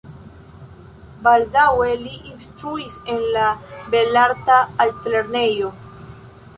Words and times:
Baldaŭe 1.27 1.91
li 2.07 2.15
instruis 2.31 2.97
en 3.15 3.23
la 3.37 3.45
belarta 3.93 4.59
altlernejo. 4.89 5.73